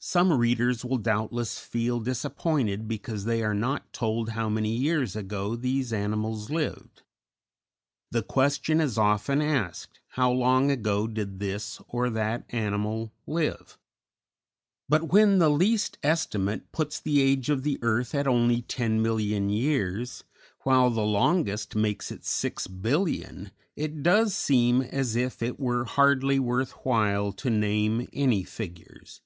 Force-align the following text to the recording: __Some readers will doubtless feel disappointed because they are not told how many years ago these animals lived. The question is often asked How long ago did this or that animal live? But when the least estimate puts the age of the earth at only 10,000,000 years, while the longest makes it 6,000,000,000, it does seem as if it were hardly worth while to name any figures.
__Some 0.02 0.38
readers 0.38 0.82
will 0.82 0.96
doubtless 0.96 1.58
feel 1.58 2.00
disappointed 2.00 2.88
because 2.88 3.26
they 3.26 3.42
are 3.42 3.52
not 3.52 3.92
told 3.92 4.30
how 4.30 4.48
many 4.48 4.74
years 4.74 5.14
ago 5.14 5.54
these 5.56 5.92
animals 5.92 6.48
lived. 6.48 7.02
The 8.10 8.22
question 8.22 8.80
is 8.80 8.96
often 8.96 9.42
asked 9.42 10.00
How 10.12 10.32
long 10.32 10.70
ago 10.70 11.06
did 11.06 11.38
this 11.38 11.82
or 11.86 12.08
that 12.08 12.46
animal 12.48 13.12
live? 13.26 13.76
But 14.88 15.12
when 15.12 15.38
the 15.38 15.50
least 15.50 15.98
estimate 16.02 16.72
puts 16.72 16.98
the 16.98 17.20
age 17.20 17.50
of 17.50 17.62
the 17.62 17.78
earth 17.82 18.14
at 18.14 18.26
only 18.26 18.62
10,000,000 18.62 19.54
years, 19.54 20.24
while 20.62 20.88
the 20.88 21.02
longest 21.04 21.76
makes 21.76 22.10
it 22.10 22.22
6,000,000,000, 22.22 23.50
it 23.76 24.02
does 24.02 24.34
seem 24.34 24.80
as 24.80 25.14
if 25.14 25.42
it 25.42 25.60
were 25.60 25.84
hardly 25.84 26.38
worth 26.38 26.70
while 26.86 27.32
to 27.32 27.50
name 27.50 28.08
any 28.14 28.42
figures. 28.44 29.20